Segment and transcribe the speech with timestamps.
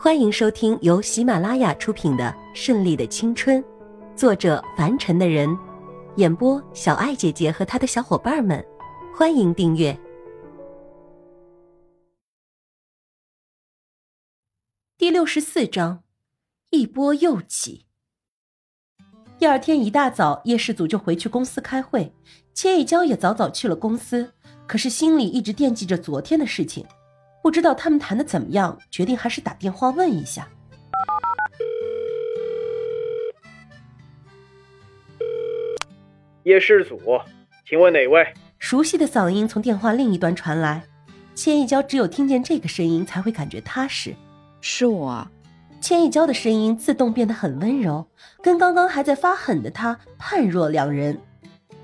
[0.00, 3.60] 欢迎收听由喜马拉雅出品的《顺利的青春》，
[4.14, 5.58] 作者凡尘的人，
[6.14, 8.64] 演播小爱姐姐和她的小伙伴们。
[9.12, 9.98] 欢迎订阅
[14.96, 16.04] 第六十四章，
[16.70, 17.86] 一波又起。
[19.36, 22.14] 第二天一大早，叶氏组就回去公司开会，
[22.54, 24.32] 千一娇也早早去了公司，
[24.68, 26.86] 可是心里一直惦记着昨天的事情。
[27.42, 30.48] 不知道他们谈的怎么样，决定还是打电话问一下。
[36.44, 36.98] 叶氏组，
[37.66, 38.26] 请问哪位？
[38.58, 40.82] 熟悉的嗓音从电话另一端传来。
[41.34, 44.14] 千一娇只有听见这个声音才会感觉踏实。
[44.60, 45.28] 是我。
[45.80, 48.04] 千一娇的声音自动变得很温柔，
[48.42, 51.20] 跟刚刚还在发狠的他判若两人。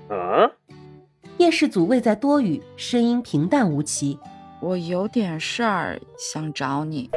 [0.09, 0.51] 啊？
[1.37, 4.19] 叶氏组未再多语，声音平淡无奇。
[4.65, 7.07] 我有点事儿想找你，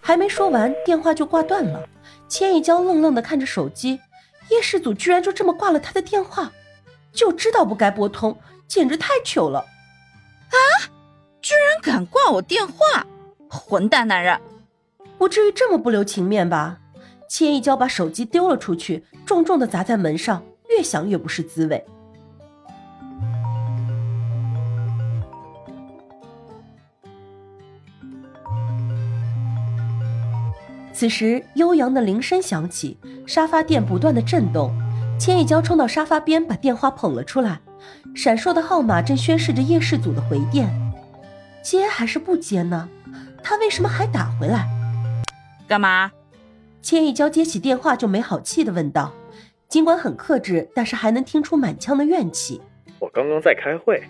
[0.00, 1.88] 还没说完，电话就挂断了。
[2.26, 4.00] 千一娇愣愣的看着手机，
[4.48, 6.50] 叶世祖居然就这么挂了他的电话，
[7.12, 9.60] 就知道不该拨通，简直太糗了！
[9.60, 10.58] 啊，
[11.40, 13.06] 居然敢挂我电话，
[13.48, 14.40] 混蛋男人！
[15.16, 16.80] 不至于这么不留情面吧？
[17.28, 21.86] 千一娇把手机丢了出去，重重的砸在门上，越想越不是滋味。
[31.00, 34.70] 此时，悠扬的铃声响起，沙发垫不断的震动。
[35.18, 37.58] 千一娇冲到沙发边，把电话捧了出来。
[38.14, 40.68] 闪烁的号码正宣示着叶氏组的回电，
[41.62, 42.86] 接还是不接呢？
[43.42, 44.68] 他为什么还打回来？
[45.66, 46.12] 干嘛？
[46.82, 49.10] 千一娇接起电话就没好气的问道，
[49.70, 52.60] 尽管很克制，但是还能听出满腔的怨气。
[52.98, 54.02] 我刚刚在开会。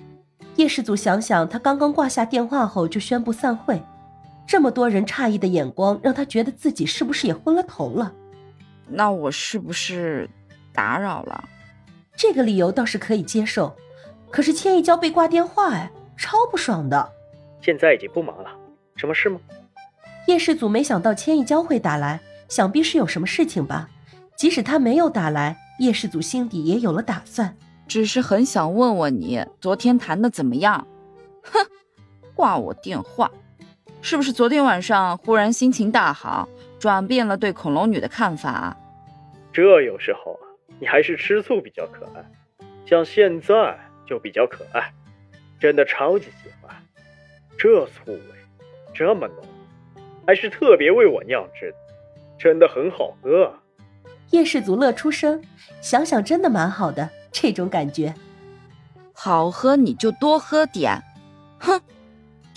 [0.56, 3.80] 叶氏组想想，他刚刚挂下电话后就宣布散会。
[4.51, 8.12] 这么多人诧异的眼光，让他觉得自己是不是也昏了头了？
[8.89, 10.29] 那我是不是
[10.73, 11.45] 打扰了？
[12.17, 13.77] 这个理由倒是可以接受，
[14.28, 17.12] 可是千一娇被挂电话，哎，超不爽的。
[17.62, 18.50] 现在已经不忙了，
[18.97, 19.39] 什么事吗？
[20.27, 22.19] 叶世祖没想到千一娇会打来，
[22.49, 23.89] 想必是有什么事情吧。
[24.34, 27.56] 即使他没有打来，叶世祖心底也有了打算，
[27.87, 30.89] 只是很想问问你昨天谈的怎么样。
[31.44, 31.65] 哼，
[32.34, 33.31] 挂我电话。
[34.03, 38.77] 是不是昨天晚上忽然心情大好，转变了对恐龙女的看法？
[39.53, 40.44] 这有时候啊，
[40.78, 42.25] 你还是吃醋比较可爱，
[42.87, 44.93] 像现在就比较可爱，
[45.59, 46.75] 真的超级喜欢。
[47.59, 48.21] 这醋味
[48.94, 49.44] 这么浓，
[50.27, 51.77] 还是特别为我酿制的，
[52.39, 53.53] 真的很好喝。
[54.31, 55.43] 叶氏族乐出声，
[55.83, 58.15] 想想真的蛮好的，这种感觉。
[59.12, 61.03] 好喝你就多喝点，
[61.59, 61.81] 哼。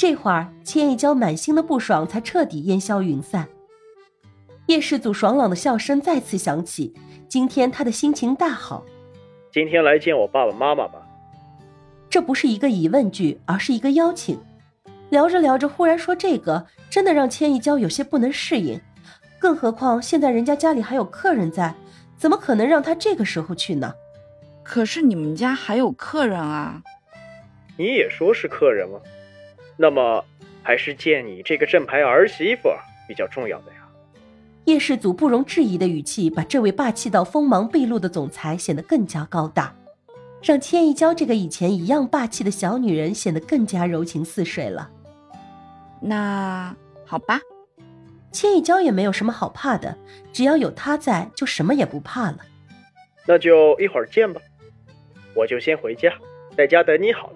[0.03, 3.47] 这会儿，千一娇满心的不爽才彻底烟消云散。
[4.65, 6.93] 叶世祖爽朗的笑声再次响起，
[7.29, 8.83] 今天他的心情大好。
[9.49, 11.01] 今天来见我爸爸妈妈吧。
[12.09, 14.37] 这不是一个疑问句，而是一个邀请。
[15.09, 18.77] 聊着聊着，忽然说这个，真的让千一娇有些不能适应。
[19.39, 21.73] 更何况现在人家家里还有客人在，
[22.17, 23.93] 怎么可能让他这个时候去呢？
[24.63, 26.83] 可是你们家还有客人啊。
[27.77, 28.99] 你也说是客人吗？
[29.75, 30.23] 那么，
[30.61, 32.69] 还是见你这个正牌儿媳妇
[33.07, 33.77] 比较重要的呀。
[34.65, 39.75] 叶氏祖不容置疑的语气，把这位霸气到锋芒毕露的总裁显得更加高大，
[40.41, 44.89] 让千一娇这个以前一样霸气的小女人显得更加柔情似水了。
[45.99, 46.73] 那
[47.03, 47.41] 好吧，
[48.31, 49.97] 千一娇也没有什么好怕的，
[50.31, 52.37] 只要有他在，就什么也不怕了。
[53.25, 54.39] 那就一会儿见吧，
[55.35, 56.13] 我就先回家，
[56.55, 57.35] 在家等你好了。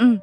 [0.00, 0.20] 嗯。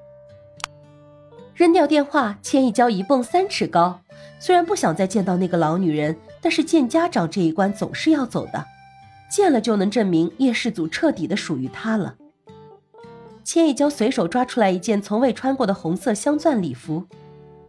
[1.55, 4.01] 扔掉电话，千一娇一蹦三尺高。
[4.39, 8.65] 虽然不想再见到那个老女人，但是见家长这一关总是要走的。
[9.31, 12.15] 见了就能证明叶氏祖彻底的属于他了。
[13.45, 17.05] 千一娇随手抓出来一件从未穿过的红色镶钻礼服，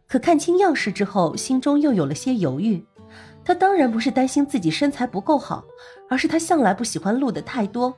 [0.09, 2.85] 可看清样式之后，心中又有了些犹豫。
[3.45, 5.65] 她当然不是担心自己身材不够好，
[6.11, 7.97] 而是她向来不喜欢露的太多，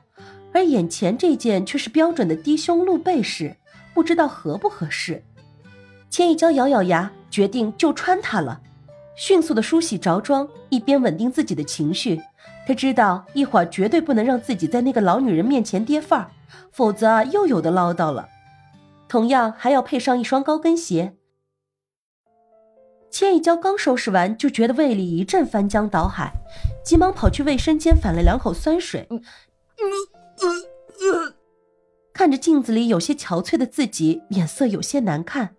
[0.53, 3.55] 而眼前这件却是标准的低胸露背式，
[3.95, 5.23] 不知道合不合适。
[6.09, 8.61] 千一娇咬咬牙，决定就穿它了。
[9.15, 12.21] 迅速的梳洗着装，一边稳定自己的情绪。
[12.67, 16.31] 他知道一会儿绝对不能让自己在那个老女人面前跌范儿，
[16.71, 18.27] 否则啊又有的唠叨了。
[19.07, 21.15] 同样还要配上一双高跟鞋。
[23.11, 26.31] 千一娇刚收拾完，就觉得胃里一阵翻江倒海，
[26.85, 29.07] 急忙跑去卫生间反了两口酸水。
[32.13, 35.55] 看着镜子里有些憔悴的自己，脸色有些难看。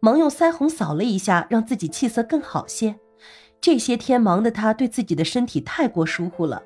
[0.00, 2.96] 忙用腮红扫了一下，让自己气色更好些，
[3.60, 6.62] 这些天忙的他，对自己的身体太过疏忽了。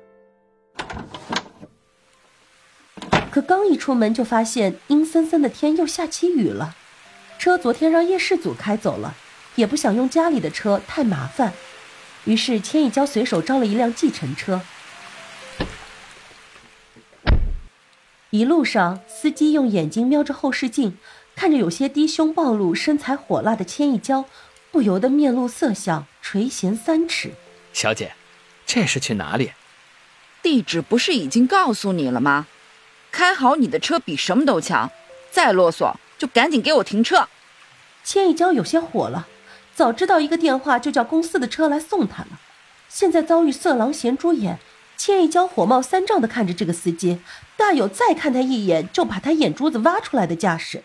[3.31, 6.75] 可刚一出门，就发现阴森森的天又下起雨了。
[7.39, 9.15] 车昨天让叶世祖开走了，
[9.55, 11.51] 也不想用家里的车太麻烦，
[12.25, 14.61] 于是千亿娇随手招了一辆计程车。
[18.29, 20.97] 一路上，司机用眼睛瞄着后视镜，
[21.35, 24.25] 看着有些低胸暴露、身材火辣的千亿娇，
[24.71, 27.33] 不由得面露色相，垂涎三尺。
[27.73, 28.13] 小姐，
[28.65, 29.51] 这是去哪里？
[30.41, 32.47] 地址不是已经告诉你了吗？
[33.11, 34.91] 开好你的车比什么都强，
[35.31, 37.27] 再啰嗦就赶紧给我停车。
[38.03, 39.27] 千一娇有些火了，
[39.73, 42.39] 早知道一个电话就叫公司的车来送她了，
[42.89, 44.59] 现在遭遇色狼咸猪眼，
[44.97, 47.19] 千一娇火冒三丈的看着这个司机，
[47.55, 50.83] 大有再看他一眼就把他眼珠子挖出来的架势。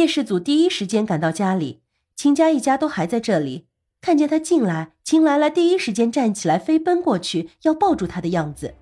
[0.00, 1.82] 叶氏祖第一时间赶到家里，
[2.16, 3.66] 秦家一家都还在这里。
[4.00, 8.74] 看见他进来，秦来来第一时间站起来，飞奔过去要抱住他的样子，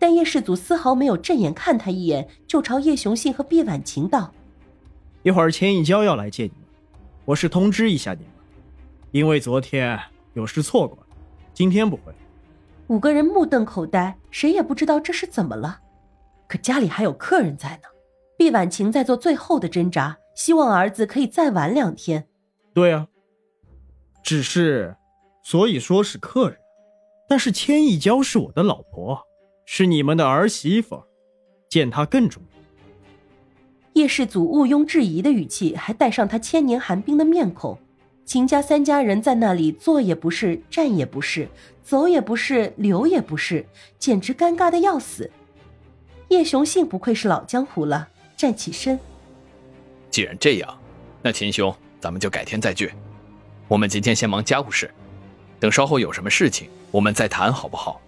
[0.00, 4.34] 但叶氏祖丝毫没有正眼看他一眼，就朝叶雄信和毕婉晴道
[5.22, 6.62] ：“一会儿钱一娇要来见你们，
[7.24, 8.32] 我是通知一下你们，
[9.12, 9.96] 因为昨天
[10.32, 11.06] 有事错过了，
[11.52, 12.12] 今天不会。”
[12.88, 15.78] 五个人目瞪口呆，谁也不知道这是怎么了。
[16.48, 17.88] 可家里还有客人在呢，
[18.36, 22.26] 毕婉晴在做最后的挣扎，希望儿子可以再晚两天。
[22.72, 23.08] 对啊。
[24.22, 24.96] 只是，
[25.42, 26.58] 所以说是客人，
[27.28, 29.20] 但是千亿娇是我的老婆，
[29.66, 31.02] 是你们的儿媳妇，
[31.68, 32.48] 见她更重要。
[33.92, 37.78] 叶世祖毋庸置疑的语气，还带上他千年寒冰的面孔。
[38.24, 41.46] 秦家三家人在那里坐也不是，站也不是，
[41.82, 43.66] 走也不是，留也不是，
[43.98, 45.30] 简直尴尬的要死。
[46.28, 48.98] 叶雄信不愧是老江湖了，站起身。
[50.14, 50.80] 既然这样，
[51.22, 52.92] 那秦兄，咱们就改天再聚。
[53.66, 54.88] 我们今天先忙家务事，
[55.58, 58.00] 等稍后有什么事情，我们再谈，好不好？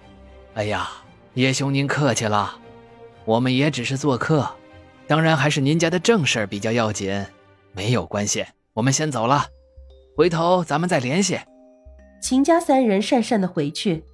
[0.54, 0.88] 哎呀，
[1.34, 2.58] 叶兄您客气了，
[3.24, 4.48] 我们也只是做客，
[5.08, 7.26] 当然还是您家的正事儿比较要紧。
[7.72, 9.46] 没有关系，我们先走了，
[10.16, 11.40] 回头咱们再联系。
[12.22, 14.04] 秦家三人讪讪的回去，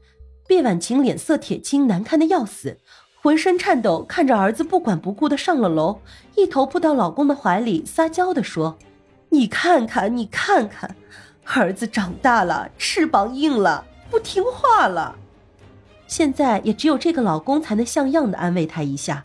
[0.48, 2.80] 毕婉晴脸色铁青，难看的要死，
[3.22, 6.00] 浑身颤抖，看着儿子不管不顾的上了楼，
[6.34, 8.76] 一头扑到老公的怀里，撒娇的说
[9.30, 10.96] ：“你看看，你看看。”
[11.46, 15.16] 儿子长大了，翅膀硬了，不听话了。
[16.08, 19.24] 现在也只有这个老公才能像样的安慰她一下，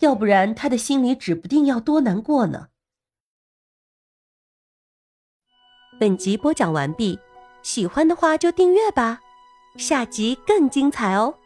[0.00, 2.66] 要不然她的心里指不定要多难过呢。
[6.00, 7.20] 本集播讲完毕，
[7.62, 9.20] 喜欢的话就订阅吧，
[9.76, 11.36] 下集更精彩哦。